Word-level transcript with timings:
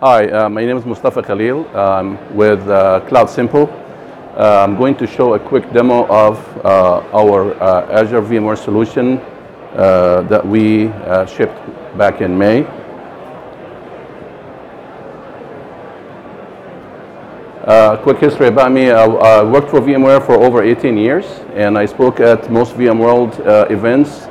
Hi, 0.00 0.28
uh, 0.28 0.48
my 0.48 0.64
name 0.64 0.76
is 0.76 0.84
Mostafa 0.84 1.26
Khalil 1.26 1.66
um, 1.76 2.18
with 2.32 2.60
uh, 2.68 3.00
Cloud 3.08 3.28
Simple. 3.28 3.68
Uh, 4.36 4.64
I'm 4.64 4.76
going 4.76 4.94
to 4.94 5.08
show 5.08 5.34
a 5.34 5.40
quick 5.40 5.72
demo 5.72 6.06
of 6.06 6.38
uh, 6.64 7.02
our 7.12 7.60
uh, 7.60 8.00
Azure 8.00 8.22
VMware 8.22 8.56
solution 8.56 9.18
uh, 9.18 10.22
that 10.28 10.46
we 10.46 10.86
shipped 11.26 11.58
back 11.98 12.20
in 12.20 12.38
May. 12.38 12.62
Quick 18.04 18.18
history 18.18 18.46
about 18.46 18.70
me. 18.70 18.92
I, 18.92 19.04
I 19.04 19.42
worked 19.42 19.70
for 19.70 19.80
VMware 19.80 20.24
for 20.24 20.34
over 20.34 20.62
18 20.62 20.96
years, 20.96 21.24
and 21.54 21.76
I 21.76 21.86
spoke 21.86 22.20
at 22.20 22.48
most 22.52 22.74
VMworld 22.74 23.34
events. 23.68 24.28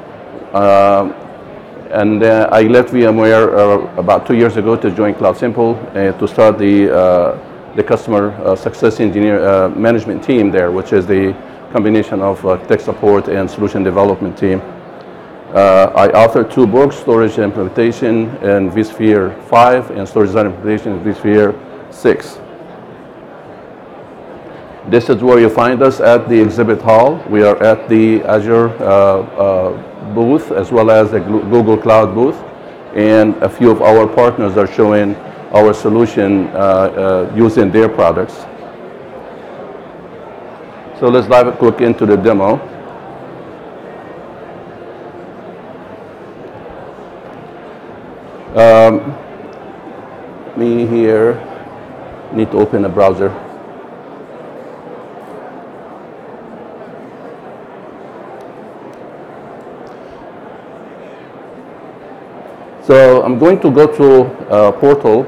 And 1.97 2.21
uh, 2.21 2.47
I 2.51 2.61
left 2.61 2.93
VMware 2.93 3.57
uh, 3.57 3.99
about 3.99 4.27
two 4.27 4.35
years 4.35 4.55
ago 4.55 4.75
to 4.75 4.91
join 4.91 5.15
Cloud 5.15 5.35
Simple 5.35 5.73
uh, 5.95 6.11
to 6.19 6.27
start 6.27 6.59
the, 6.59 6.95
uh, 6.95 7.73
the 7.75 7.83
customer 7.83 8.33
uh, 8.33 8.55
success 8.55 8.99
engineer 8.99 9.43
uh, 9.43 9.69
management 9.69 10.23
team 10.23 10.51
there, 10.51 10.69
which 10.69 10.93
is 10.93 11.07
the 11.07 11.33
combination 11.71 12.21
of 12.21 12.39
tech 12.67 12.81
support 12.81 13.29
and 13.29 13.49
solution 13.49 13.81
development 13.81 14.37
team. 14.37 14.61
I 15.55 16.09
authored 16.13 16.53
two 16.53 16.67
books, 16.67 16.97
Storage 16.97 17.39
Implementation 17.39 18.27
in 18.45 18.69
vSphere 18.69 19.33
5 19.45 19.89
and 19.89 20.07
Storage 20.07 20.29
Design 20.29 20.45
Implementation 20.45 20.99
in 20.99 21.03
vSphere 21.03 21.55
6. 21.91 22.39
This 24.87 25.09
is 25.09 25.23
where 25.23 25.39
you 25.39 25.49
find 25.49 25.81
us 25.81 25.99
at 25.99 26.29
the 26.29 26.39
exhibit 26.39 26.79
hall. 26.79 27.15
We 27.27 27.41
are 27.41 27.57
at 27.63 27.89
the 27.89 28.21
Azure 28.23 28.69
booth 30.13 30.51
as 30.51 30.71
well 30.71 30.91
as 30.91 31.11
the 31.11 31.19
Google 31.19 31.77
Cloud 31.77 32.13
booth. 32.13 32.35
And 32.95 33.35
a 33.43 33.49
few 33.49 33.69
of 33.71 33.81
our 33.81 34.07
partners 34.07 34.57
are 34.57 34.67
showing 34.67 35.15
our 35.53 35.73
solution 35.73 36.47
uh, 36.47 36.57
uh, 36.57 37.33
using 37.35 37.71
their 37.71 37.89
products. 37.89 38.45
So 40.99 41.09
let's 41.09 41.27
dive 41.27 41.47
a 41.47 41.51
quick 41.51 41.81
into 41.81 42.05
the 42.05 42.17
demo. 42.17 42.59
Um, 48.57 49.15
me 50.57 50.87
here 50.87 51.35
need 52.33 52.49
to 52.51 52.57
open 52.57 52.85
a 52.85 52.89
browser. 52.89 53.29
So 62.87 63.16
I'm 63.27 63.37
going 63.37 63.59
to 63.59 63.69
go 63.69 63.87
to 63.87 64.23
uh, 64.49 64.71
portal. 64.71 65.23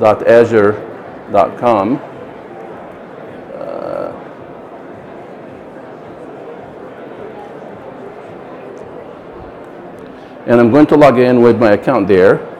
dot 0.00 0.26
azure.com 0.26 1.96
Uh, 3.52 4.12
and 10.46 10.58
I'm 10.58 10.70
going 10.70 10.86
to 10.86 10.96
log 10.96 11.18
in 11.18 11.42
with 11.42 11.58
my 11.60 11.72
account 11.72 12.08
there 12.08 12.55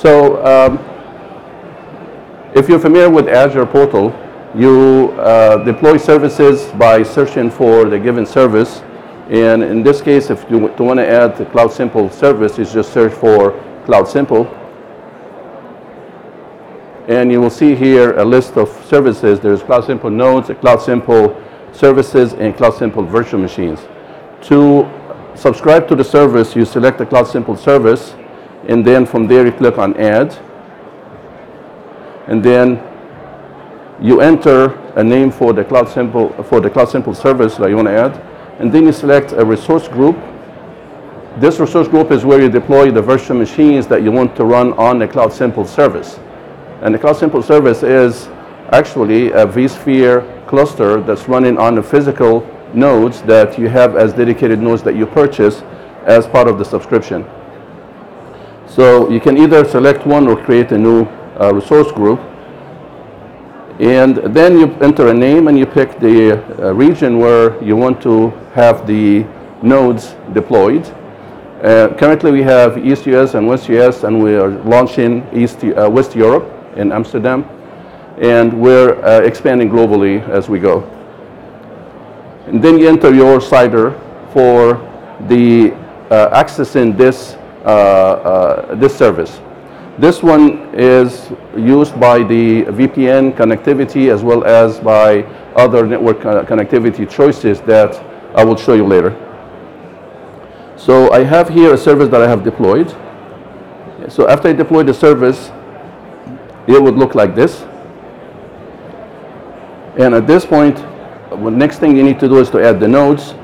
So 0.00 0.42
um, 0.46 0.78
if 2.56 2.70
you're 2.70 2.78
familiar 2.78 3.10
with 3.10 3.28
Azure 3.28 3.66
Portal, 3.66 4.16
you 4.54 5.10
uh, 5.18 5.62
deploy 5.62 5.98
services 5.98 6.72
by 6.78 7.02
searching 7.02 7.50
for 7.50 7.84
the 7.84 7.98
given 7.98 8.24
service. 8.24 8.80
And 9.28 9.62
in 9.62 9.82
this 9.82 10.00
case, 10.00 10.30
if 10.30 10.46
you 10.50 10.56
want 10.58 11.00
to 11.00 11.06
add 11.06 11.36
the 11.36 11.44
Cloud 11.44 11.70
Simple 11.70 12.08
service, 12.08 12.56
you 12.56 12.64
just 12.64 12.94
search 12.94 13.12
for 13.12 13.52
Cloud 13.84 14.08
Simple. 14.08 14.46
And 17.06 17.30
you 17.30 17.38
will 17.38 17.50
see 17.50 17.74
here 17.74 18.16
a 18.16 18.24
list 18.24 18.56
of 18.56 18.70
services. 18.86 19.38
There's 19.38 19.62
Cloud 19.62 19.84
Simple 19.84 20.08
nodes, 20.08 20.50
Cloud 20.60 20.80
Simple 20.80 21.38
services, 21.74 22.32
and 22.32 22.56
Cloud 22.56 22.72
Simple 22.72 23.04
virtual 23.04 23.38
machines. 23.38 23.80
To 24.44 24.88
subscribe 25.34 25.86
to 25.88 25.94
the 25.94 26.04
service, 26.04 26.56
you 26.56 26.64
select 26.64 26.96
the 26.96 27.04
Cloud 27.04 27.24
Simple 27.24 27.54
service, 27.54 28.14
and 28.68 28.86
then 28.86 29.06
from 29.06 29.26
there 29.26 29.46
you 29.46 29.52
click 29.52 29.78
on 29.78 29.96
Add. 29.96 30.32
And 32.26 32.42
then 32.42 32.82
you 34.00 34.20
enter 34.20 34.74
a 34.96 35.04
name 35.04 35.30
for 35.30 35.52
the 35.52 35.64
Cloud 35.64 35.88
Simple 35.88 36.30
for 36.44 36.60
the 36.60 36.70
Cloud 36.70 36.88
Simple 36.88 37.14
service 37.14 37.56
that 37.56 37.68
you 37.68 37.76
want 37.76 37.88
to 37.88 37.92
add, 37.92 38.16
and 38.58 38.72
then 38.72 38.84
you 38.84 38.92
select 38.92 39.32
a 39.32 39.44
resource 39.44 39.88
group. 39.88 40.16
This 41.38 41.58
resource 41.58 41.86
group 41.88 42.10
is 42.10 42.24
where 42.24 42.40
you 42.40 42.48
deploy 42.48 42.90
the 42.90 43.02
virtual 43.02 43.36
machines 43.36 43.86
that 43.88 44.02
you 44.02 44.10
want 44.10 44.34
to 44.36 44.44
run 44.44 44.72
on 44.74 44.98
the 44.98 45.06
Cloud 45.06 45.32
Simple 45.32 45.66
service. 45.66 46.18
And 46.82 46.94
the 46.94 46.98
Cloud 46.98 47.16
Simple 47.16 47.42
service 47.42 47.82
is 47.82 48.28
actually 48.70 49.32
a 49.32 49.46
vSphere 49.46 50.46
cluster 50.46 51.00
that's 51.00 51.28
running 51.28 51.58
on 51.58 51.74
the 51.74 51.82
physical 51.82 52.46
nodes 52.74 53.22
that 53.22 53.58
you 53.58 53.68
have 53.68 53.96
as 53.96 54.12
dedicated 54.12 54.60
nodes 54.60 54.82
that 54.82 54.96
you 54.96 55.06
purchase 55.06 55.62
as 56.04 56.26
part 56.26 56.48
of 56.48 56.58
the 56.58 56.64
subscription. 56.64 57.24
So 58.70 59.10
you 59.10 59.18
can 59.18 59.36
either 59.36 59.64
select 59.64 60.06
one 60.06 60.28
or 60.28 60.36
create 60.36 60.70
a 60.70 60.78
new 60.78 61.04
uh, 61.40 61.52
resource 61.52 61.90
group. 61.90 62.20
And 63.80 64.18
then 64.32 64.58
you 64.60 64.72
enter 64.80 65.08
a 65.08 65.14
name 65.14 65.48
and 65.48 65.58
you 65.58 65.66
pick 65.66 65.98
the 65.98 66.38
uh, 66.62 66.72
region 66.72 67.18
where 67.18 67.60
you 67.64 67.74
want 67.74 68.00
to 68.02 68.30
have 68.54 68.86
the 68.86 69.26
nodes 69.60 70.14
deployed. 70.32 70.86
Uh, 71.64 71.88
currently 71.98 72.30
we 72.30 72.42
have 72.42 72.78
East 72.78 73.06
US 73.06 73.34
and 73.34 73.48
West 73.48 73.68
US 73.70 74.04
and 74.04 74.22
we 74.22 74.36
are 74.36 74.50
launching 74.64 75.26
East, 75.34 75.64
uh, 75.64 75.90
West 75.90 76.14
Europe 76.14 76.46
in 76.76 76.92
Amsterdam. 76.92 77.44
And 78.18 78.52
we're 78.52 79.04
uh, 79.04 79.20
expanding 79.22 79.68
globally 79.68 80.26
as 80.28 80.48
we 80.48 80.60
go. 80.60 80.82
And 82.46 82.62
then 82.62 82.78
you 82.78 82.88
enter 82.88 83.12
your 83.12 83.40
CIDR 83.40 83.98
for 84.32 84.74
the 85.26 85.72
uh, 86.10 86.42
accessing 86.42 86.96
this, 86.96 87.36
this 87.64 88.96
service. 88.96 89.40
This 89.98 90.22
one 90.22 90.74
is 90.74 91.30
used 91.56 91.98
by 92.00 92.22
the 92.22 92.62
VPN 92.62 93.36
connectivity 93.36 94.10
as 94.10 94.22
well 94.22 94.44
as 94.44 94.80
by 94.80 95.24
other 95.56 95.86
network 95.86 96.24
uh, 96.24 96.42
connectivity 96.44 97.08
choices 97.10 97.60
that 97.62 97.96
I 98.34 98.42
will 98.42 98.56
show 98.56 98.72
you 98.72 98.86
later. 98.86 99.12
So 100.78 101.12
I 101.12 101.22
have 101.24 101.50
here 101.50 101.74
a 101.74 101.76
service 101.76 102.08
that 102.08 102.22
I 102.22 102.28
have 102.28 102.42
deployed. 102.42 102.88
So 104.08 104.26
after 104.26 104.48
I 104.48 104.54
deploy 104.54 104.84
the 104.84 104.94
service, 104.94 105.50
it 106.66 106.82
would 106.82 106.94
look 106.96 107.14
like 107.14 107.34
this. 107.34 107.60
And 109.98 110.14
at 110.14 110.26
this 110.26 110.46
point, 110.46 110.76
the 110.76 111.50
next 111.50 111.78
thing 111.78 111.94
you 111.94 112.02
need 112.02 112.18
to 112.20 112.28
do 112.28 112.38
is 112.38 112.48
to 112.50 112.64
add 112.64 112.80
the 112.80 112.88
nodes. 112.88 113.34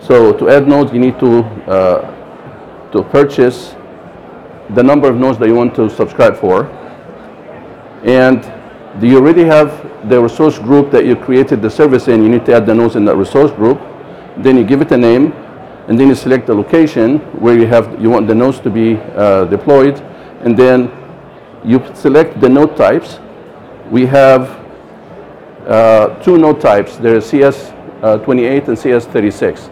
So 0.00 0.32
to 0.32 0.48
add 0.48 0.66
nodes, 0.66 0.92
you 0.94 0.98
need 0.98 1.18
to, 1.20 1.40
uh, 1.68 2.15
to 2.96 3.02
purchase 3.10 3.74
the 4.70 4.82
number 4.82 5.08
of 5.08 5.16
nodes 5.16 5.38
that 5.38 5.48
you 5.48 5.54
want 5.54 5.74
to 5.76 5.88
subscribe 5.88 6.36
for. 6.36 6.66
And 8.02 8.42
do 9.00 9.06
you 9.06 9.18
already 9.18 9.44
have 9.44 10.08
the 10.08 10.20
resource 10.20 10.58
group 10.58 10.90
that 10.90 11.04
you 11.04 11.16
created 11.16 11.60
the 11.62 11.70
service 11.70 12.08
in? 12.08 12.22
You 12.22 12.28
need 12.28 12.46
to 12.46 12.54
add 12.54 12.66
the 12.66 12.74
nodes 12.74 12.96
in 12.96 13.04
that 13.04 13.16
resource 13.16 13.50
group. 13.52 13.78
Then 14.38 14.56
you 14.56 14.64
give 14.64 14.80
it 14.80 14.92
a 14.92 14.96
name, 14.96 15.32
and 15.88 15.98
then 15.98 16.08
you 16.08 16.14
select 16.14 16.46
the 16.46 16.54
location 16.54 17.18
where 17.40 17.58
you 17.58 17.66
have 17.66 18.00
you 18.00 18.10
want 18.10 18.26
the 18.26 18.34
nodes 18.34 18.60
to 18.60 18.70
be 18.70 18.96
uh, 18.96 19.44
deployed, 19.44 20.00
and 20.42 20.56
then 20.56 20.90
you 21.64 21.82
select 21.94 22.40
the 22.40 22.48
node 22.48 22.76
types. 22.76 23.18
We 23.90 24.06
have 24.06 24.48
uh, 25.66 26.08
two 26.22 26.38
node 26.38 26.60
types. 26.60 26.96
There 26.96 27.16
is 27.16 27.24
CS28 27.30 28.02
uh, 28.02 28.70
and 28.70 28.78
CS36, 28.78 29.68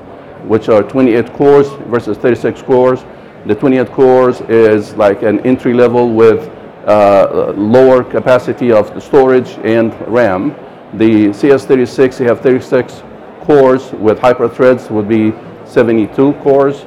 which 0.47 0.69
are 0.69 0.83
28 0.83 1.33
cores 1.33 1.69
versus 1.89 2.17
36 2.19 2.63
cores. 2.63 3.05
The 3.47 3.55
28 3.55 3.93
cores 3.93 4.41
is 4.43 4.95
like 4.95 5.23
an 5.23 5.41
entry 5.41 5.75
level 5.75 6.15
with 6.15 6.51
uh, 6.87 7.53
lower 7.57 8.03
capacity 8.03 8.73
of 8.73 8.95
the 8.95 9.01
storage 9.01 9.51
and 9.65 9.93
RAM. 10.09 10.55
The 10.95 11.29
CS36, 11.29 12.21
you 12.21 12.27
have 12.27 12.41
36 12.41 13.03
cores 13.41 13.93
with 13.93 14.19
hyperthreads 14.19 14.91
would 14.91 15.09
be 15.09 15.35
72 15.67 16.33
cores, 16.43 16.87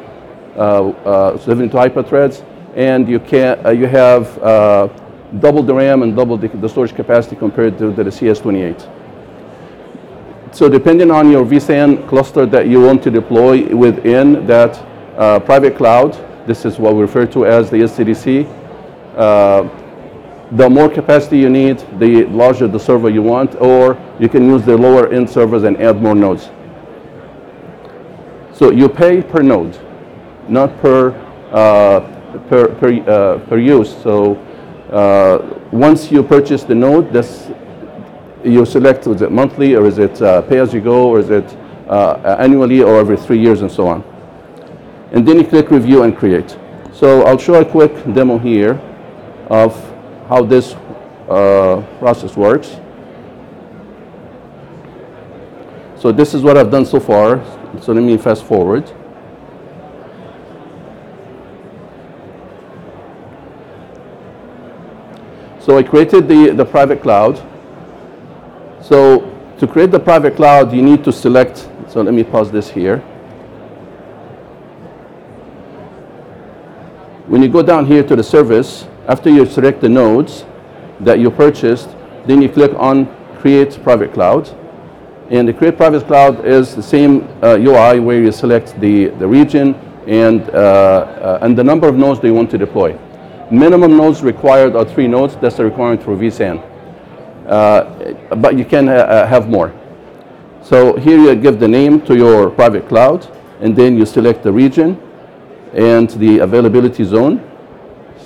uh, 0.55 0.89
uh, 0.89 1.37
72 1.37 1.77
hyperthreads, 1.77 2.43
and 2.75 3.07
you 3.07 3.19
can 3.19 3.63
uh, 3.65 3.69
you 3.69 3.85
have 3.85 4.37
uh, 4.39 4.87
double 5.39 5.61
the 5.61 5.73
RAM 5.73 6.01
and 6.01 6.15
double 6.15 6.37
the, 6.37 6.47
the 6.47 6.69
storage 6.69 6.95
capacity 6.95 7.35
compared 7.35 7.77
to 7.77 7.91
the 7.91 8.03
CS28. 8.03 8.93
So 10.53 10.69
depending 10.69 11.11
on 11.11 11.29
your 11.29 11.45
vSAN 11.45 12.07
cluster 12.07 12.45
that 12.47 12.67
you 12.67 12.81
want 12.81 13.03
to 13.03 13.11
deploy 13.11 13.75
within 13.75 14.47
that 14.47 14.75
uh, 15.17 15.39
private 15.39 15.75
cloud, 15.75 16.15
this 16.47 16.65
is 16.65 16.79
what 16.79 16.95
we 16.95 17.01
refer 17.01 17.25
to 17.27 17.45
as 17.45 17.69
the 17.69 17.77
SDDC, 17.77 18.47
uh, 19.17 19.69
the 20.51 20.69
more 20.69 20.89
capacity 20.89 21.37
you 21.37 21.49
need, 21.49 21.79
the 21.99 22.25
larger 22.27 22.67
the 22.67 22.79
server 22.79 23.09
you 23.09 23.21
want, 23.21 23.55
or 23.55 23.97
you 24.17 24.29
can 24.29 24.45
use 24.49 24.63
the 24.63 24.75
lower 24.77 25.11
end 25.11 25.29
servers 25.29 25.63
and 25.63 25.75
add 25.81 26.01
more 26.01 26.15
nodes. 26.15 26.49
So 28.53 28.71
you 28.71 28.87
pay 28.87 29.21
per 29.21 29.41
node, 29.43 29.77
not 30.47 30.75
per 30.79 31.09
uh, 31.51 31.99
per 32.49 32.73
per, 32.75 33.09
uh, 33.09 33.39
per 33.47 33.57
use. 33.57 34.01
So 34.01 34.35
uh, 34.89 35.59
once 35.71 36.11
you 36.11 36.23
purchase 36.23 36.63
the 36.63 36.75
node, 36.75 37.11
this 37.11 37.51
you 38.43 38.65
select 38.65 39.05
is 39.07 39.21
it 39.21 39.31
monthly 39.31 39.75
or 39.75 39.85
is 39.85 39.97
it 39.97 40.21
uh, 40.21 40.41
pay 40.43 40.59
as 40.59 40.73
you 40.73 40.79
go 40.79 41.09
or 41.09 41.19
is 41.19 41.29
it 41.29 41.45
uh, 41.89 42.37
annually 42.39 42.81
or 42.81 42.97
every 42.97 43.17
three 43.17 43.39
years 43.39 43.61
and 43.61 43.71
so 43.71 43.87
on. 43.87 44.16
And 45.11 45.27
then 45.27 45.37
you 45.37 45.45
click 45.45 45.71
review 45.71 46.03
and 46.03 46.15
create. 46.15 46.57
So 46.93 47.23
I'll 47.23 47.37
show 47.37 47.61
a 47.61 47.65
quick 47.65 47.93
demo 48.13 48.37
here 48.37 48.73
of 49.49 49.73
how 50.27 50.43
this 50.43 50.73
uh, 51.29 51.85
process 51.99 52.35
works. 52.35 52.77
So 55.97 56.11
this 56.11 56.33
is 56.33 56.43
what 56.43 56.57
I've 56.57 56.71
done 56.71 56.85
so 56.85 56.99
far. 56.99 57.43
So 57.81 57.93
let 57.93 58.03
me 58.03 58.17
fast 58.17 58.43
forward. 58.43 58.91
So 65.59 65.77
I 65.77 65.83
created 65.83 66.27
the, 66.27 66.53
the 66.53 66.65
private 66.65 67.01
cloud. 67.01 67.35
So 68.81 69.33
to 69.59 69.67
create 69.67 69.91
the 69.91 69.99
private 69.99 70.35
cloud, 70.35 70.71
you 70.71 70.81
need 70.81 71.03
to 71.03 71.11
select, 71.11 71.67
so 71.89 72.01
let 72.01 72.13
me 72.13 72.23
pause 72.23 72.51
this 72.51 72.69
here. 72.69 73.03
When 77.27 77.43
you 77.43 77.49
go 77.49 77.61
down 77.61 77.85
here 77.85 78.03
to 78.03 78.15
the 78.15 78.23
service, 78.23 78.87
after 79.05 79.29
you 79.29 79.45
select 79.45 79.81
the 79.81 79.89
nodes 79.89 80.45
that 81.01 81.19
you 81.19 81.29
purchased, 81.29 81.89
then 82.25 82.41
you 82.41 82.47
click 82.47 82.71
on 82.75 83.05
Create 83.39 83.83
Private 83.83 84.13
Cloud. 84.13 84.47
And 85.29 85.45
the 85.45 85.51
Create 85.51 85.75
Private 85.75 86.07
Cloud 86.07 86.45
is 86.45 86.73
the 86.73 86.81
same 86.81 87.27
uh, 87.43 87.57
UI 87.59 87.99
where 87.99 88.21
you 88.21 88.31
select 88.31 88.79
the, 88.79 89.07
the 89.19 89.27
region 89.27 89.75
and, 90.07 90.49
uh, 90.51 90.53
uh, 90.53 91.39
and 91.41 91.57
the 91.57 91.63
number 91.65 91.89
of 91.89 91.97
nodes 91.97 92.23
you 92.23 92.33
want 92.33 92.49
to 92.51 92.57
deploy. 92.57 92.97
Minimum 93.51 93.97
nodes 93.97 94.21
required 94.21 94.77
are 94.77 94.85
three 94.85 95.09
nodes. 95.09 95.35
That's 95.35 95.57
the 95.57 95.65
requirement 95.65 96.03
for 96.03 96.15
vSAN. 96.15 96.63
Uh, 97.45 98.35
but 98.35 98.57
you 98.57 98.63
can 98.63 98.87
uh, 98.87 99.27
have 99.27 99.49
more. 99.49 99.73
So 100.63 100.95
here 100.95 101.19
you 101.19 101.35
give 101.35 101.59
the 101.59 101.67
name 101.67 101.99
to 102.05 102.15
your 102.15 102.49
private 102.51 102.87
cloud, 102.87 103.27
and 103.59 103.75
then 103.75 103.97
you 103.97 104.05
select 104.05 104.43
the 104.43 104.53
region 104.53 104.97
and 105.73 106.09
the 106.11 106.39
availability 106.39 107.03
zone. 107.03 107.41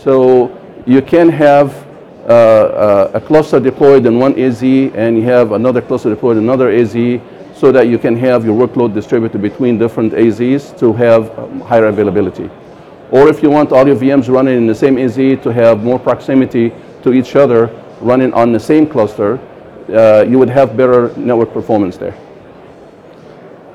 So 0.04 0.58
you 0.86 1.02
can 1.02 1.30
have 1.30 1.88
uh, 2.28 2.32
uh, 2.34 3.12
a 3.16 3.22
cluster 3.22 3.60
deployed 3.60 4.06
in 4.06 4.20
one 4.20 4.40
AZ 4.40 4.62
and 4.64 5.18
you 5.18 5.24
have 5.24 5.52
another 5.54 5.82
cluster 5.82 6.10
deployed 6.10 6.38
in 6.38 6.44
another 6.44 6.70
AZ 6.72 6.94
so 7.56 7.72
that 7.72 7.88
you 7.88 7.98
can 7.98 8.16
have 8.16 8.46
your 8.46 8.56
workload 8.56 8.94
distributed 8.94 9.42
between 9.42 9.78
different 9.78 10.14
AZs 10.14 10.78
to 10.80 10.94
have 10.94 11.38
um, 11.38 11.62
higher 11.62 11.88
availability. 11.88 12.50
Or 13.12 13.28
if 13.28 13.44
you 13.44 13.50
want 13.50 13.72
all 13.72 13.86
your 13.86 13.96
VMs 13.96 14.30
running 14.30 14.58
in 14.58 14.66
the 14.66 14.76
same 14.76 14.98
AZ 14.98 15.16
to 15.16 15.50
have 15.54 15.84
more 15.84 16.00
proximity 16.00 16.74
to 17.04 17.14
each 17.14 17.36
other 17.36 17.68
running 18.00 18.34
on 18.34 18.52
the 18.52 18.60
same 18.60 18.88
cluster, 18.88 19.38
uh, 19.90 20.24
you 20.28 20.40
would 20.40 20.50
have 20.50 20.78
better 20.78 21.16
network 21.18 21.54
performance 21.54 21.98
there. 21.98 22.18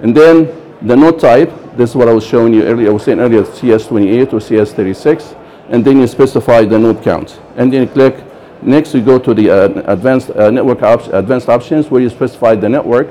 And 0.01 0.17
then 0.17 0.66
the 0.83 0.95
node 0.97 1.19
type, 1.19 1.51
this 1.77 1.91
is 1.91 1.97
what 1.97 2.09
I 2.09 2.13
was 2.13 2.25
showing 2.25 2.53
you 2.53 2.65
earlier, 2.65 2.91
I 2.91 2.93
was 2.93 3.05
saying 3.05 3.21
earlier, 3.21 3.43
CS28 3.43 4.33
or 4.33 4.39
CS36, 4.39 5.37
and 5.69 5.85
then 5.85 5.99
you 5.99 6.07
specify 6.07 6.65
the 6.65 6.79
node 6.79 7.03
count. 7.03 7.41
And 7.57 7.73
then 7.73 7.83
you 7.83 7.89
click, 7.89 8.23
next 8.63 8.95
you 8.95 9.03
go 9.03 9.19
to 9.19 9.35
the 9.35 9.51
uh, 9.51 9.93
advanced 9.93 10.31
uh, 10.31 10.51
network 10.51 10.83
op 10.83 11.07
advanced 11.13 11.49
options 11.49 11.91
where 11.91 12.01
you 12.01 12.11
specify 12.11 12.55
the 12.55 12.69
network. 12.69 13.09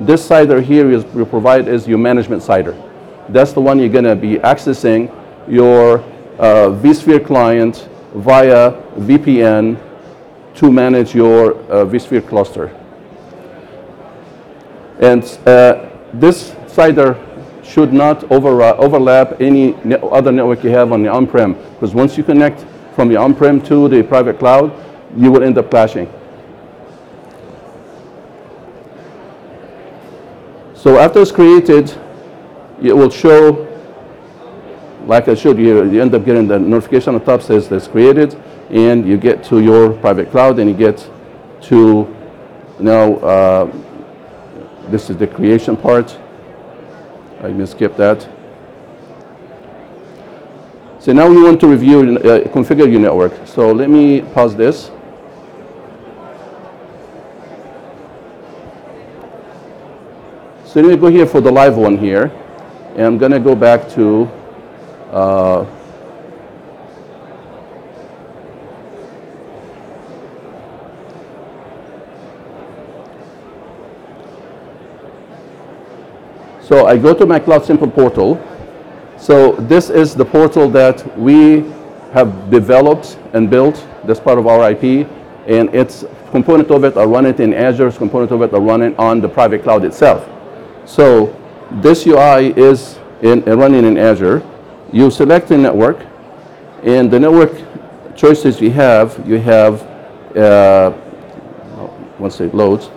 This 0.00 0.28
CIDR 0.28 0.62
here 0.62 0.90
is, 0.90 1.04
you 1.14 1.24
provide 1.24 1.68
is 1.68 1.86
your 1.86 1.98
management 1.98 2.42
CIDR. 2.42 2.76
That's 3.28 3.52
the 3.52 3.60
one 3.60 3.78
you're 3.78 3.88
gonna 3.88 4.16
be 4.16 4.36
accessing 4.36 5.12
your 5.48 6.00
uh, 6.38 6.70
vSphere 6.82 7.24
client 7.24 7.88
via 8.14 8.72
VPN 8.98 9.80
to 10.54 10.70
manage 10.70 11.14
your 11.14 11.54
uh, 11.70 11.84
vSphere 11.84 12.26
cluster. 12.26 12.68
And 15.00 15.22
uh, 15.46 15.90
this 16.12 16.53
CIDR 16.74 17.16
should 17.64 17.92
not 17.92 18.30
over, 18.30 18.62
overlap 18.62 19.40
any 19.40 19.72
ne 19.84 19.96
other 19.96 20.32
network 20.32 20.64
you 20.64 20.70
have 20.70 20.92
on 20.92 21.02
the 21.02 21.08
on-prem, 21.08 21.54
because 21.54 21.94
once 21.94 22.18
you 22.18 22.24
connect 22.24 22.64
from 22.94 23.08
the 23.08 23.16
on-prem 23.16 23.60
to 23.62 23.88
the 23.88 24.02
private 24.02 24.38
cloud, 24.38 24.72
you 25.16 25.30
will 25.30 25.42
end 25.42 25.56
up 25.56 25.70
clashing. 25.70 26.10
So 30.74 30.98
after 30.98 31.22
it's 31.22 31.32
created, 31.32 31.96
it 32.82 32.92
will 32.92 33.10
show 33.10 33.70
like 35.06 35.28
I 35.28 35.34
showed 35.34 35.58
you, 35.58 35.84
you 35.90 36.00
end 36.00 36.14
up 36.14 36.24
getting 36.24 36.48
the 36.48 36.58
notification 36.58 37.14
on 37.14 37.20
the 37.20 37.26
top 37.26 37.42
says 37.42 37.68
that's 37.68 37.86
created, 37.86 38.34
and 38.70 39.06
you 39.06 39.16
get 39.16 39.44
to 39.44 39.60
your 39.60 39.92
private 39.92 40.30
cloud, 40.30 40.58
and 40.58 40.68
you 40.68 40.76
get 40.76 41.08
to 41.62 42.14
now 42.80 43.16
uh, 43.16 43.70
this 44.88 45.10
is 45.10 45.16
the 45.16 45.26
creation 45.26 45.76
part. 45.76 46.18
I 47.44 47.64
skip 47.66 47.94
that. 47.96 48.26
So 50.98 51.12
now 51.12 51.28
we 51.28 51.42
want 51.42 51.60
to 51.60 51.66
review, 51.66 52.16
uh, 52.16 52.48
configure 52.48 52.90
your 52.90 53.00
network. 53.00 53.46
So 53.46 53.70
let 53.70 53.90
me 53.90 54.22
pause 54.22 54.56
this. 54.56 54.90
So 60.64 60.80
let 60.80 60.86
me 60.86 60.96
go 60.96 61.08
here 61.08 61.26
for 61.26 61.42
the 61.42 61.52
live 61.52 61.76
one 61.76 61.98
here. 61.98 62.32
And 62.96 63.02
I'm 63.02 63.18
going 63.18 63.32
to 63.32 63.40
go 63.40 63.54
back 63.54 63.90
to 63.90 64.24
uh, 65.10 65.66
so 76.64 76.86
I 76.86 76.96
go 76.96 77.14
to 77.14 77.26
my 77.26 77.38
Cloud 77.38 77.64
Simple 77.64 77.90
portal. 77.90 78.40
So 79.18 79.52
this 79.52 79.90
is 79.90 80.14
the 80.14 80.24
portal 80.24 80.68
that 80.70 81.18
we 81.18 81.60
have 82.12 82.50
developed 82.50 83.18
and 83.32 83.48
built. 83.48 83.86
That's 84.04 84.20
part 84.20 84.38
of 84.38 84.46
our 84.46 84.70
IP. 84.72 85.08
And 85.46 85.72
its 85.74 86.04
component 86.30 86.70
of 86.70 86.84
it 86.84 86.96
are 86.96 87.06
running 87.06 87.38
in 87.38 87.54
Azure, 87.54 87.92
component 87.92 88.32
of 88.32 88.42
it 88.42 88.52
are 88.52 88.60
running 88.60 88.96
on 88.96 89.20
the 89.20 89.28
private 89.28 89.62
cloud 89.62 89.84
itself. 89.84 90.28
So 90.84 91.34
this 91.82 92.06
UI 92.06 92.58
is 92.58 92.98
in, 93.22 93.44
running 93.44 93.84
in 93.84 93.96
Azure 93.98 94.42
you 94.94 95.10
select 95.10 95.50
a 95.50 95.58
network, 95.58 95.98
and 96.84 97.10
the 97.10 97.18
network 97.18 97.50
choices 98.14 98.60
you 98.60 98.70
have, 98.70 99.20
you 99.28 99.40
have, 99.40 99.82
uh, 100.36 100.92
once 102.16 102.40
it 102.40 102.54
loads, 102.54 102.90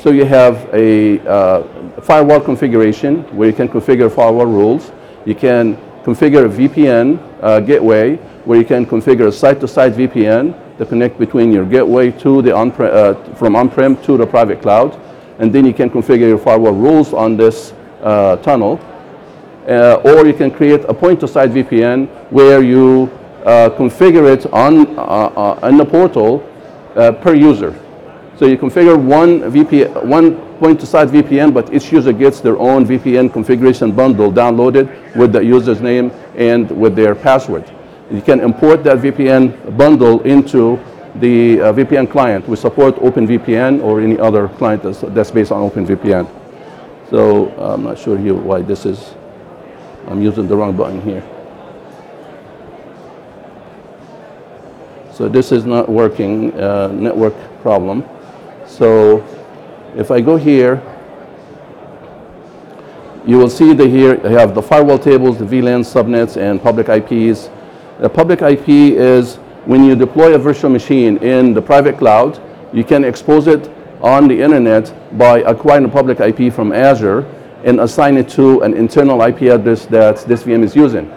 so 0.00 0.10
you 0.10 0.24
have 0.24 0.56
a 0.74 1.20
uh, 1.20 1.62
firewall 2.02 2.40
configuration 2.40 3.22
where 3.36 3.48
you 3.48 3.54
can 3.54 3.68
configure 3.68 4.10
firewall 4.10 4.46
rules. 4.46 4.92
You 5.24 5.34
can 5.34 5.76
configure 6.04 6.46
a 6.46 6.48
VPN 6.48 7.18
uh, 7.42 7.60
gateway 7.60 8.16
where 8.44 8.58
you 8.58 8.64
can 8.64 8.86
configure 8.86 9.26
a 9.26 9.32
site-to-site 9.32 9.94
VPN 9.94 10.78
to 10.78 10.86
connect 10.86 11.18
between 11.18 11.50
your 11.52 11.64
gateway 11.64 12.10
to 12.12 12.42
the 12.42 12.54
on 12.54 12.70
uh, 12.72 13.14
from 13.34 13.56
on-prem 13.56 13.96
to 14.02 14.16
the 14.16 14.26
private 14.26 14.62
cloud. 14.62 15.00
And 15.38 15.52
then 15.52 15.66
you 15.66 15.74
can 15.74 15.90
configure 15.90 16.28
your 16.28 16.38
firewall 16.38 16.72
rules 16.72 17.12
on 17.12 17.36
this 17.36 17.72
uh, 18.02 18.36
tunnel 18.36 18.80
uh, 19.68 20.00
or 20.04 20.26
you 20.26 20.32
can 20.32 20.50
create 20.50 20.84
a 20.88 20.94
point-to-site 20.94 21.50
VPN 21.50 22.08
where 22.30 22.62
you 22.62 23.10
uh, 23.44 23.70
configure 23.70 24.32
it 24.32 24.46
on, 24.52 24.98
uh, 24.98 25.02
uh, 25.02 25.70
the 25.76 25.84
portal 25.84 26.38
per 26.94 27.34
user. 27.34 27.74
So 28.38 28.44
you 28.44 28.58
configure 28.58 29.02
one, 29.02 29.40
VPN, 29.40 30.04
one 30.04 30.36
point-to-site 30.58 31.08
VPN, 31.08 31.54
but 31.54 31.72
each 31.72 31.90
user 31.90 32.12
gets 32.12 32.40
their 32.40 32.58
own 32.58 32.84
VPN 32.84 33.32
configuration 33.32 33.92
bundle 33.92 34.30
downloaded 34.30 35.16
with 35.16 35.32
the 35.32 35.42
user's 35.42 35.80
name 35.80 36.10
and 36.34 36.70
with 36.70 36.94
their 36.94 37.14
password. 37.14 37.64
You 38.10 38.20
can 38.20 38.40
import 38.40 38.84
that 38.84 38.98
VPN 38.98 39.76
bundle 39.78 40.20
into 40.22 40.78
the 41.16 41.60
uh, 41.62 41.72
VPN 41.72 42.10
client. 42.10 42.46
We 42.46 42.56
support 42.56 42.96
OpenVPN 42.96 43.82
or 43.82 44.02
any 44.02 44.18
other 44.18 44.48
client 44.48 44.82
that's, 44.82 45.00
that's 45.00 45.30
based 45.30 45.50
on 45.50 45.68
OpenVPN. 45.70 46.28
So 47.08 47.48
I'm 47.58 47.84
not 47.84 47.98
sure 47.98 48.18
here 48.18 48.34
why 48.34 48.60
this 48.60 48.84
is 48.84 49.14
I'm 50.08 50.22
using 50.22 50.46
the 50.46 50.56
wrong 50.56 50.76
button 50.76 51.00
here. 51.00 51.24
So 55.12 55.28
this 55.28 55.50
is 55.50 55.64
not 55.64 55.88
working, 55.88 56.52
uh, 56.60 56.88
network 56.88 57.34
problem. 57.62 58.04
So 58.76 59.24
if 59.96 60.10
I 60.10 60.20
go 60.20 60.36
here, 60.36 60.82
you 63.26 63.38
will 63.38 63.48
see 63.48 63.72
that 63.72 63.88
here 63.88 64.20
I 64.22 64.28
have 64.28 64.54
the 64.54 64.60
firewall 64.60 64.98
tables, 64.98 65.38
the 65.38 65.46
VLAN 65.46 65.80
subnets, 65.80 66.36
and 66.36 66.62
public 66.62 66.90
IPs. 66.90 67.48
The 68.00 68.10
public 68.10 68.42
IP 68.42 68.68
is 68.68 69.36
when 69.64 69.82
you 69.82 69.96
deploy 69.96 70.34
a 70.34 70.38
virtual 70.38 70.68
machine 70.68 71.16
in 71.18 71.54
the 71.54 71.62
private 71.62 71.96
cloud, 71.96 72.38
you 72.74 72.84
can 72.84 73.02
expose 73.02 73.46
it 73.46 73.70
on 74.02 74.28
the 74.28 74.38
internet 74.38 74.92
by 75.16 75.38
acquiring 75.38 75.86
a 75.86 75.88
public 75.88 76.20
IP 76.20 76.52
from 76.52 76.72
Azure 76.72 77.20
and 77.64 77.80
assign 77.80 78.18
it 78.18 78.28
to 78.28 78.60
an 78.60 78.74
internal 78.74 79.22
IP 79.22 79.42
address 79.52 79.86
that 79.86 80.18
this 80.26 80.42
VM 80.42 80.62
is 80.62 80.76
using. 80.76 81.10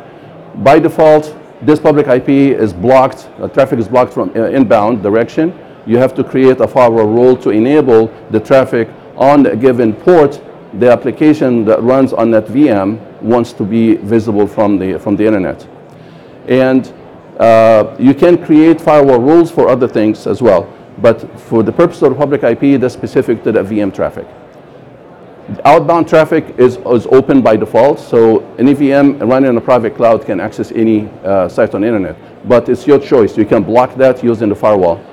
By 0.63 0.79
default, 0.79 1.35
this 1.61 1.77
public 1.77 2.07
IP 2.07 2.29
is 2.29 2.71
blocked, 2.71 3.27
traffic 3.53 3.79
is 3.79 3.89
blocked 3.89 4.13
from 4.13 4.29
uh, 4.29 4.45
inbound 4.45 5.03
direction. 5.03 5.53
You 5.89 5.97
have 5.97 6.13
to 6.15 6.23
create 6.23 6.61
a 6.61 6.67
firewall 6.67 7.07
rule 7.07 7.35
to 7.37 7.49
enable 7.49 8.13
the 8.29 8.39
traffic 8.39 8.87
on 9.17 9.43
a 9.47 9.55
given 9.55 9.91
port 9.93 10.39
the 10.75 10.91
application 10.91 11.65
that 11.65 11.81
runs 11.81 12.13
on 12.13 12.29
that 12.29 12.45
VM 12.45 12.99
wants 13.23 13.53
to 13.53 13.63
be 13.63 13.95
visible 13.95 14.45
from 14.45 14.77
the, 14.77 14.99
from 14.99 15.15
the 15.15 15.25
internet. 15.25 15.67
And 16.47 16.93
uh, 17.39 17.95
you 17.97 18.13
can 18.13 18.37
create 18.45 18.79
firewall 18.79 19.19
rules 19.19 19.49
for 19.49 19.67
other 19.67 19.87
things 19.87 20.27
as 20.27 20.43
well, 20.43 20.71
but 20.99 21.19
for 21.39 21.63
the 21.63 21.71
purpose 21.71 22.03
of 22.03 22.11
the 22.11 22.15
public 22.15 22.43
IP, 22.43 22.79
that's 22.79 22.93
specific 22.93 23.43
to 23.45 23.51
the 23.51 23.63
VM 23.63 23.91
traffic. 23.91 24.27
Outbound 25.65 26.07
traffic 26.07 26.53
is, 26.59 26.77
is 26.77 27.07
open 27.07 27.41
by 27.41 27.55
default, 27.55 27.99
so 27.99 28.47
any 28.59 28.75
VM 28.75 29.27
running 29.27 29.49
on 29.49 29.57
a 29.57 29.61
private 29.61 29.95
cloud 29.95 30.23
can 30.23 30.39
access 30.39 30.71
any 30.71 31.09
uh, 31.23 31.49
site 31.49 31.73
on 31.73 31.81
the 31.81 31.87
internet. 31.87 32.15
But 32.47 32.69
it's 32.69 32.85
your 32.85 32.99
choice. 32.99 33.35
You 33.35 33.45
can 33.45 33.63
block 33.63 33.95
that 33.95 34.23
using 34.23 34.49
the 34.49 34.55
firewall. 34.55 35.03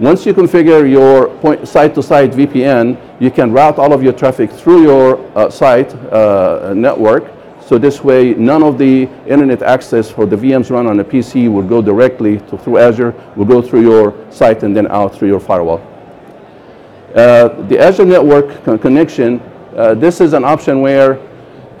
Once 0.00 0.24
you 0.24 0.32
configure 0.32 0.88
your 0.88 1.28
site-to-site 1.66 2.30
VPN, 2.30 2.96
you 3.20 3.32
can 3.32 3.52
route 3.52 3.78
all 3.78 3.92
of 3.92 4.00
your 4.00 4.12
traffic 4.12 4.48
through 4.48 4.82
your 4.82 5.18
uh, 5.36 5.50
site 5.50 5.92
uh, 6.12 6.72
network. 6.72 7.32
So 7.60 7.78
this 7.78 8.04
way, 8.04 8.32
none 8.34 8.62
of 8.62 8.78
the 8.78 9.08
internet 9.26 9.60
access 9.60 10.08
for 10.08 10.24
the 10.24 10.36
VMs 10.36 10.70
run 10.70 10.86
on 10.86 11.00
a 11.00 11.04
PC 11.04 11.52
will 11.52 11.66
go 11.66 11.82
directly 11.82 12.38
to, 12.38 12.56
through 12.56 12.78
Azure, 12.78 13.12
will 13.34 13.44
go 13.44 13.60
through 13.60 13.82
your 13.82 14.14
site 14.30 14.62
and 14.62 14.74
then 14.74 14.86
out 14.86 15.16
through 15.16 15.28
your 15.28 15.40
firewall. 15.40 15.80
Uh, 17.16 17.48
the 17.66 17.78
Azure 17.78 18.04
network 18.04 18.64
con 18.64 18.78
connection, 18.78 19.40
uh, 19.76 19.94
this 19.94 20.20
is 20.20 20.32
an 20.32 20.44
option 20.44 20.80
where 20.80 21.18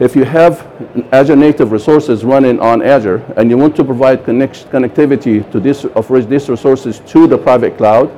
if 0.00 0.14
you 0.14 0.24
have 0.24 0.66
Azure 1.12 1.34
native 1.34 1.72
resources 1.72 2.24
running 2.24 2.60
on 2.60 2.82
Azure 2.82 3.18
and 3.36 3.50
you 3.50 3.58
want 3.58 3.74
to 3.76 3.84
provide 3.84 4.24
connect 4.24 4.70
connectivity 4.70 5.50
to 5.50 5.58
this, 5.58 5.84
of 5.84 6.08
these 6.28 6.48
resources 6.48 7.00
to 7.00 7.26
the 7.26 7.36
private 7.36 7.76
cloud, 7.76 8.08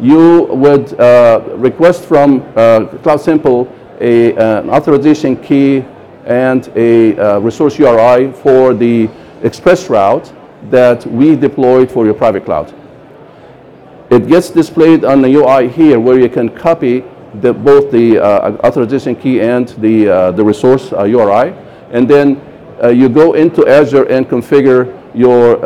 you 0.00 0.44
would 0.50 0.98
uh, 0.98 1.40
request 1.56 2.04
from 2.04 2.42
uh, 2.56 2.86
Cloud 3.02 3.20
Simple 3.20 3.72
a, 4.00 4.34
an 4.34 4.70
authorization 4.70 5.36
key 5.36 5.84
and 6.26 6.68
a 6.74 7.16
uh, 7.16 7.38
resource 7.38 7.78
URI 7.78 8.32
for 8.32 8.74
the 8.74 9.08
express 9.42 9.88
route 9.88 10.32
that 10.70 11.06
we 11.06 11.36
deployed 11.36 11.90
for 11.90 12.04
your 12.04 12.14
private 12.14 12.44
cloud. 12.44 12.74
It 14.10 14.26
gets 14.26 14.50
displayed 14.50 15.04
on 15.04 15.22
the 15.22 15.32
UI 15.32 15.68
here 15.68 16.00
where 16.00 16.18
you 16.18 16.28
can 16.28 16.48
copy 16.48 17.04
the, 17.40 17.52
both 17.52 17.90
the 17.90 18.18
uh, 18.18 18.52
authorization 18.64 19.16
key 19.16 19.40
and 19.40 19.68
the, 19.80 20.08
uh, 20.08 20.30
the 20.32 20.44
resource 20.44 20.92
URI. 20.92 21.50
Uh, 21.50 21.54
and 21.90 22.08
then 22.08 22.40
you 22.92 23.08
go 23.08 23.34
into 23.34 23.66
Azure 23.66 24.04
and 24.04 24.28
configure 24.28 25.00
your, 25.14 25.56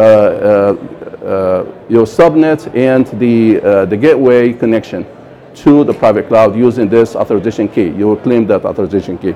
your 1.88 2.06
subnet 2.06 2.74
and 2.76 3.06
the, 3.18 3.86
the 3.86 3.96
gateway 3.96 4.52
connection 4.52 5.06
to 5.54 5.82
the 5.84 5.92
private 5.92 6.28
cloud 6.28 6.54
using 6.56 6.88
this 6.88 7.16
authorization 7.16 7.68
key. 7.68 7.88
You 7.88 8.08
will 8.08 8.16
claim 8.16 8.46
that 8.46 8.64
authorization 8.64 9.18
key. 9.18 9.34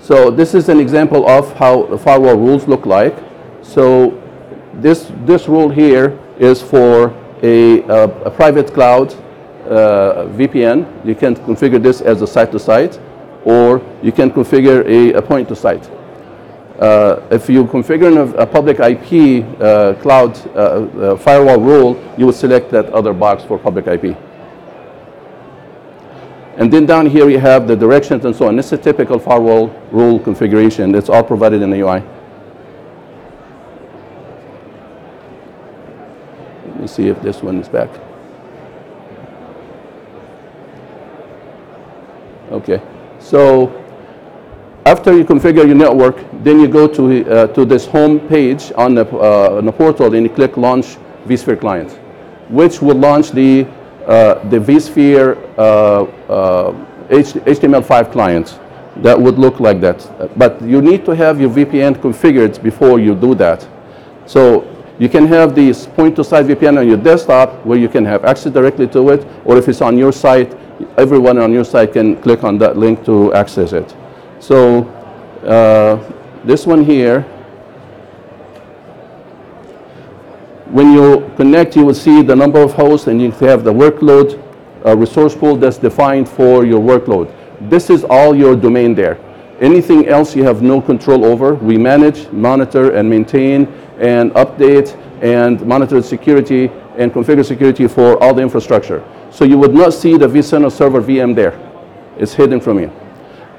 So 0.00 0.30
this 0.30 0.54
is 0.54 0.70
an 0.70 0.80
example 0.80 1.28
of 1.28 1.52
how 1.54 1.84
the 1.86 1.98
firewall 1.98 2.36
rules 2.36 2.66
look 2.66 2.86
like. 2.86 3.14
So 3.62 4.22
this, 4.74 5.12
this 5.26 5.48
rule 5.48 5.68
here 5.68 6.18
is 6.38 6.62
for 6.62 7.12
a, 7.42 7.82
a, 7.82 8.04
a 8.22 8.30
private 8.30 8.72
cloud 8.72 9.12
uh, 9.68 10.26
VPN. 10.36 11.06
You 11.06 11.14
can 11.14 11.34
configure 11.36 11.82
this 11.82 12.00
as 12.00 12.22
a 12.22 12.26
site-to-site, 12.26 12.98
or 13.44 13.82
you 14.02 14.12
can 14.12 14.30
configure 14.30 14.84
a, 15.14 15.22
point-to-site. 15.22 15.90
Uh, 16.78 17.20
if 17.30 17.48
you 17.48 17.64
configure 17.64 18.16
a, 18.16 18.42
a 18.42 18.46
public 18.46 18.78
IP 18.78 19.44
uh, 19.60 19.94
cloud 20.00 20.38
uh, 20.48 20.58
uh, 20.58 21.16
firewall 21.16 21.60
rule, 21.60 22.14
you 22.16 22.26
would 22.26 22.34
select 22.34 22.70
that 22.70 22.86
other 22.86 23.12
box 23.12 23.42
for 23.44 23.58
public 23.58 23.86
IP. 23.86 24.16
And 26.56 26.72
then 26.72 26.86
down 26.86 27.06
here 27.06 27.28
you 27.28 27.38
have 27.38 27.68
the 27.68 27.76
directions 27.76 28.24
and 28.24 28.34
so 28.34 28.48
on. 28.48 28.56
This 28.56 28.66
is 28.66 28.72
a 28.72 28.78
typical 28.78 29.18
firewall 29.18 29.68
rule 29.92 30.18
configuration. 30.18 30.94
It's 30.94 31.08
all 31.08 31.22
provided 31.22 31.62
in 31.62 31.70
the 31.70 31.80
UI. 31.80 32.02
Let 36.68 36.80
me 36.80 36.86
see 36.86 37.08
if 37.08 37.20
this 37.22 37.42
one 37.42 37.58
is 37.60 37.68
back. 37.68 37.88
Okay, 42.50 42.80
so 43.18 43.68
after 44.86 45.16
you 45.16 45.24
configure 45.24 45.66
your 45.66 45.74
network, 45.74 46.16
then 46.42 46.60
you 46.60 46.68
go 46.68 46.86
to, 46.88 47.30
uh, 47.30 47.46
to 47.48 47.64
this 47.64 47.84
home 47.84 48.20
page 48.20 48.72
on 48.74 48.94
the, 48.94 49.06
uh, 49.06 49.58
on 49.58 49.66
the 49.66 49.72
portal 49.72 50.14
and 50.14 50.24
you 50.24 50.30
click 50.30 50.56
Launch 50.56 50.96
vSphere 51.26 51.60
Client, 51.60 51.92
which 52.48 52.80
will 52.80 52.96
launch 52.96 53.30
the, 53.32 53.66
uh, 54.06 54.42
the 54.48 54.58
vSphere 54.58 55.36
HTML5 57.10 57.90
uh, 57.90 58.04
client. 58.04 58.58
That 58.96 59.20
would 59.20 59.38
look 59.38 59.60
like 59.60 59.80
that. 59.82 59.98
But 60.38 60.60
you 60.62 60.80
need 60.80 61.04
to 61.04 61.14
have 61.14 61.40
your 61.40 61.50
VPN 61.50 61.96
configured 61.96 62.62
before 62.62 62.98
you 62.98 63.14
do 63.14 63.34
that. 63.34 63.66
So 64.26 64.66
you 64.98 65.08
can 65.08 65.26
have 65.26 65.54
this 65.54 65.86
point-to-site 65.86 66.46
VPN 66.46 66.78
on 66.78 66.88
your 66.88 66.96
desktop 66.96 67.64
where 67.64 67.78
you 67.78 67.88
can 67.88 68.04
have 68.04 68.24
access 68.24 68.52
directly 68.52 68.88
to 68.88 69.10
it, 69.10 69.26
or 69.44 69.56
if 69.56 69.68
it's 69.68 69.80
on 69.80 69.96
your 69.96 70.12
site, 70.12 70.56
everyone 70.96 71.38
on 71.38 71.52
your 71.52 71.64
site 71.64 71.92
can 71.92 72.20
click 72.20 72.42
on 72.42 72.58
that 72.58 72.76
link 72.76 73.04
to 73.04 73.32
access 73.34 73.72
it. 73.72 73.94
So 74.40 74.84
uh, 75.44 75.96
this 76.44 76.66
one 76.66 76.84
here, 76.84 77.22
when 80.70 80.92
you 80.92 81.30
connect, 81.36 81.76
you 81.76 81.84
will 81.84 81.94
see 81.94 82.22
the 82.22 82.34
number 82.34 82.60
of 82.60 82.72
hosts 82.72 83.06
and 83.06 83.22
you 83.22 83.30
have 83.30 83.64
the 83.64 83.72
workload 83.72 84.44
uh, 84.84 84.96
resource 84.96 85.34
pool 85.34 85.56
that's 85.56 85.78
defined 85.78 86.28
for 86.28 86.64
your 86.64 86.80
workload. 86.80 87.32
This 87.68 87.88
is 87.88 88.04
all 88.04 88.34
your 88.34 88.54
domain 88.54 88.94
there. 88.94 89.18
Anything 89.60 90.06
else 90.06 90.36
you 90.36 90.44
have 90.44 90.62
no 90.62 90.80
control 90.80 91.24
over. 91.24 91.54
We 91.54 91.76
manage, 91.78 92.30
monitor, 92.30 92.92
and 92.92 93.10
maintain, 93.10 93.66
and 93.98 94.32
update, 94.32 94.96
and 95.22 95.64
monitor 95.66 96.00
security, 96.02 96.70
and 96.96 97.12
configure 97.12 97.44
security 97.44 97.86
for 97.88 98.22
all 98.22 98.34
the 98.34 98.42
infrastructure. 98.42 99.04
So 99.30 99.44
you 99.44 99.58
would 99.58 99.74
not 99.74 99.92
see 99.92 100.16
the 100.16 100.26
vCenter 100.26 100.70
server 100.70 101.00
VM 101.02 101.34
there. 101.34 101.58
It's 102.16 102.34
hidden 102.34 102.60
from 102.60 102.78
you. 102.80 102.92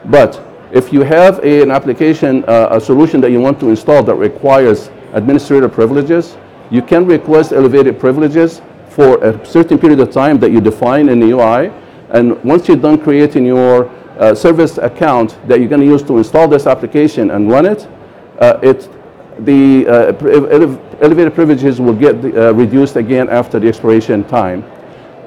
But 0.06 0.42
if 0.72 0.94
you 0.94 1.02
have 1.02 1.40
a, 1.40 1.62
an 1.64 1.72
application, 1.72 2.44
uh, 2.46 2.70
a 2.72 2.82
solution 2.82 3.22
that 3.22 3.32
you 3.32 3.40
want 3.40 3.60
to 3.60 3.70
install 3.70 4.04
that 4.04 4.16
requires 4.16 4.90
administrator 5.14 5.70
privileges, 5.70 6.38
you 6.70 6.82
can 6.82 7.06
request 7.06 7.52
elevated 7.52 8.00
privileges 8.00 8.62
for 8.90 9.24
a 9.24 9.46
certain 9.46 9.80
period 9.80 10.00
of 10.00 10.12
time 10.12 10.40
that 10.40 10.52
you 10.52 10.62
define 10.62 11.10
in 11.10 11.20
the 11.20 11.32
UI. 11.32 11.72
And 12.10 12.42
once 12.44 12.68
you're 12.68 12.78
done 12.78 13.00
creating 13.00 13.46
your 13.46 13.90
uh, 14.20 14.36
service 14.36 14.78
account 14.78 15.40
that 15.48 15.60
you're 15.60 15.70
going 15.70 15.82
to 15.82 15.88
use 15.88 16.04
to 16.04 16.18
install 16.18 16.48
this 16.48 16.68
application 16.68 17.32
and 17.32 17.50
run 17.50 17.66
it, 17.66 17.88
uh, 18.40 18.60
it 18.62 18.90
the 19.46 19.88
uh, 19.88 21.02
elevated 21.02 21.34
privileges 21.34 21.80
will 21.80 21.94
get 21.94 22.16
uh, 22.16 22.54
reduced 22.54 22.96
again 22.96 23.30
after 23.30 23.60
the 23.60 23.68
expiration 23.68 24.24
time. 24.24 24.64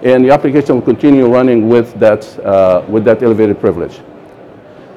And 0.02 0.25
the 0.25 0.31
application 0.31 0.76
will 0.76 0.83
continue 0.83 1.26
running 1.28 1.69
with 1.69 1.95
that, 2.00 2.38
uh, 2.40 2.85
with 2.88 3.04
that 3.04 3.23
elevated 3.23 3.61
privilege. 3.61 4.00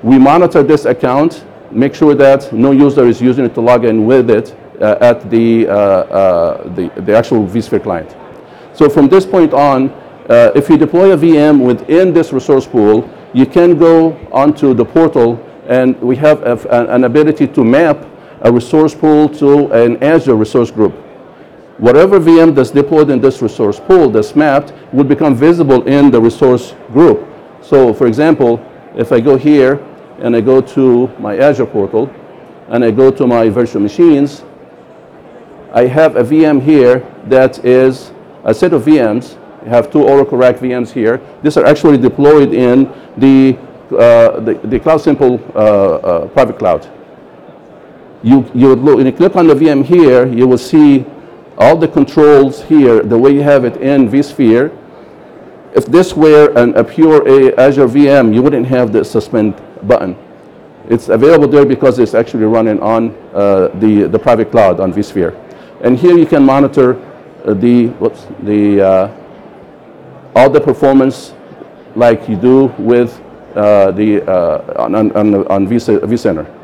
We 0.03 0.17
monitor 0.17 0.63
this 0.63 0.85
account, 0.85 1.45
make 1.71 1.93
sure 1.93 2.15
that 2.15 2.51
no 2.51 2.71
user 2.71 3.05
is 3.05 3.21
using 3.21 3.45
it 3.45 3.53
to 3.55 3.61
log 3.61 3.85
in 3.85 4.05
with 4.05 4.29
it 4.29 4.55
uh, 4.81 4.97
at 5.01 5.29
the, 5.29 5.65
the, 5.65 6.91
the 7.01 7.15
actual 7.15 7.45
vSphere 7.45 7.83
client. 7.83 8.15
So 8.73 8.89
from 8.89 9.07
this 9.07 9.25
point 9.25 9.53
on, 9.53 9.93
if 10.55 10.69
you 10.69 10.77
deploy 10.77 11.13
a 11.13 11.17
VM 11.17 11.65
within 11.65 12.13
this 12.13 12.33
resource 12.33 12.67
pool, 12.67 13.09
you 13.33 13.45
can 13.45 13.77
go 13.77 14.13
onto 14.31 14.73
the 14.73 14.85
portal 14.85 15.39
and 15.67 15.99
we 16.01 16.15
have 16.15 16.41
a, 16.43 16.85
an 16.93 17.03
ability 17.03 17.47
to 17.47 17.63
map 17.63 17.97
a 18.45 18.51
resource 18.51 18.93
pool 18.93 19.27
to 19.27 19.71
an 19.73 20.01
Azure 20.03 20.35
resource 20.35 20.69
group. 20.69 20.93
Whatever 21.79 22.19
VM 22.19 22.53
that's 22.53 22.69
deployed 22.69 23.09
in 23.09 23.19
this 23.19 23.41
resource 23.41 23.79
pool 23.79 24.09
that's 24.09 24.35
mapped 24.35 24.71
would 24.93 25.09
become 25.09 25.35
visible 25.35 25.81
in 25.87 26.11
the 26.11 26.21
resource 26.21 26.75
group. 26.93 27.27
So 27.61 27.91
for 27.91 28.05
example, 28.05 28.63
if 28.95 29.11
I 29.11 29.19
go 29.19 29.35
here 29.35 29.83
and 30.19 30.35
I 30.35 30.41
go 30.41 30.61
to 30.61 31.07
my 31.19 31.37
Azure 31.37 31.65
portal, 31.65 32.13
and 32.69 32.83
I 32.83 32.91
go 32.91 33.11
to 33.11 33.27
my 33.27 33.49
virtual 33.49 33.81
machines, 33.81 34.43
I 35.73 35.87
have 35.87 36.15
a 36.15 36.23
VM 36.23 36.61
here 36.61 37.03
that 37.25 37.63
is 37.65 38.11
a 38.43 38.53
set 38.53 38.73
of 38.73 38.83
VMs. 38.83 39.37
I 39.65 39.69
have 39.69 39.91
two 39.91 40.03
Oracle 40.03 40.37
RAC 40.37 40.57
VMs 40.57 40.91
here. 40.91 41.19
These 41.41 41.57
are 41.57 41.65
actually 41.65 41.97
deployed 41.97 42.53
in 42.53 42.85
the, 43.17 43.57
uh, 43.91 44.39
the, 44.39 44.59
the 44.63 44.79
Cloud 44.79 45.01
Simple 45.01 45.39
uh, 45.53 45.59
uh, 45.59 46.27
private 46.29 46.59
cloud. 46.59 46.87
You, 48.25 48.49
you 48.55 48.69
would 48.69 48.79
look, 48.79 48.97
when 48.97 49.05
you 49.05 49.11
click 49.11 49.35
on 49.35 49.45
the 49.45 49.53
VM 49.53 49.85
here, 49.85 50.25
you 50.25 50.47
will 50.47 50.57
see 50.57 51.05
all 51.59 51.77
the 51.77 51.87
controls 51.87 52.63
here, 52.63 53.03
the 53.03 53.15
way 53.15 53.31
you 53.31 53.43
have 53.43 53.65
it 53.65 53.77
in 53.77 54.09
vSphere. 54.09 54.75
If 55.75 55.85
this 55.85 56.15
were 56.15 56.51
an, 56.57 56.75
a 56.75 56.83
pure 56.83 57.21
a 57.27 57.53
Azure 57.55 57.87
VM, 57.87 58.33
you 58.33 58.41
wouldn't 58.41 58.65
have 58.65 58.91
the 58.91 59.05
suspend 59.05 59.61
button. 59.83 60.17
It's 60.89 61.09
available 61.09 61.47
there 61.47 61.67
because 61.67 61.99
it's 61.99 62.15
actually 62.15 62.45
running 62.45 62.79
on 62.79 63.11
uh, 63.31 63.67
the, 63.75 64.07
the 64.09 64.17
private 64.17 64.49
cloud 64.49 64.79
on 64.79 64.91
vSphere. 64.91 65.39
And 65.81 65.95
here 65.95 66.17
you 66.17 66.25
can 66.25 66.43
monitor 66.43 66.99
uh, 67.45 67.53
the, 67.53 67.89
whoops, 67.99 68.25
the, 68.41 68.81
uh, 68.81 70.31
all 70.35 70.49
the 70.49 70.61
performance 70.61 71.35
like 71.95 72.27
you 72.27 72.37
do 72.37 72.73
with 72.79 73.21
uh, 73.55 73.91
the, 73.91 74.27
uh, 74.27 74.81
on, 74.81 74.95
on, 74.95 75.35
on 75.47 75.67
vCenter. 75.67 76.54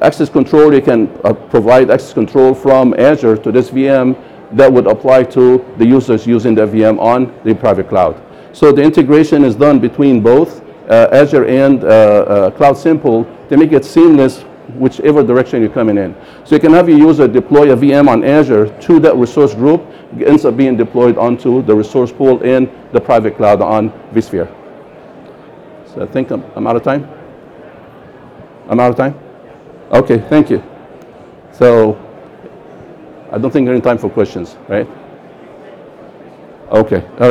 Access 0.00 0.28
control, 0.28 0.72
you 0.72 0.80
can 0.80 1.08
uh, 1.24 1.32
provide 1.32 1.90
access 1.90 2.12
control 2.12 2.54
from 2.54 2.94
Azure 2.94 3.36
to 3.36 3.50
this 3.50 3.70
VM 3.70 4.16
that 4.52 4.72
would 4.72 4.86
apply 4.86 5.24
to 5.24 5.64
the 5.76 5.86
users 5.86 6.26
using 6.26 6.54
the 6.54 6.66
VM 6.66 7.00
on 7.00 7.34
the 7.44 7.54
private 7.54 7.88
cloud. 7.88 8.22
So 8.52 8.70
the 8.70 8.82
integration 8.82 9.44
is 9.44 9.56
done 9.56 9.80
between 9.80 10.22
both 10.22 10.62
uh, 10.88 11.08
Azure 11.10 11.46
and 11.46 11.82
uh, 11.82 11.86
uh, 11.86 12.50
Cloud 12.52 12.78
Simple 12.78 13.24
to 13.48 13.56
make 13.56 13.72
it 13.72 13.84
seamless 13.84 14.42
whichever 14.74 15.22
direction 15.22 15.62
you're 15.62 15.70
coming 15.70 15.98
in. 15.98 16.14
So 16.44 16.54
you 16.54 16.60
can 16.60 16.72
have 16.74 16.88
your 16.88 16.98
user 16.98 17.26
deploy 17.26 17.72
a 17.72 17.76
VM 17.76 18.08
on 18.08 18.22
Azure 18.22 18.68
to 18.80 19.00
that 19.00 19.16
resource 19.16 19.54
group, 19.54 19.84
ends 20.24 20.44
up 20.44 20.56
being 20.56 20.76
deployed 20.76 21.18
onto 21.18 21.62
the 21.62 21.74
resource 21.74 22.12
pool 22.12 22.40
in 22.42 22.70
the 22.92 23.00
private 23.00 23.36
cloud 23.36 23.60
on 23.62 23.90
vSphere. 24.12 24.46
So 25.86 26.02
I 26.02 26.06
think 26.06 26.30
I'm, 26.30 26.44
I'm 26.54 26.66
out 26.66 26.76
of 26.76 26.84
time. 26.84 27.08
I'm 28.68 28.78
out 28.78 28.90
of 28.90 28.96
time? 28.96 29.27
Okay, 29.90 30.18
thank 30.28 30.50
you. 30.50 30.62
So 31.52 31.96
I 33.32 33.38
don't 33.38 33.50
think 33.50 33.66
there's 33.66 33.76
any 33.76 33.80
time 33.80 33.98
for 33.98 34.10
questions, 34.10 34.56
right? 34.68 34.86
Okay, 36.70 37.02
all 37.02 37.10
right. 37.10 37.20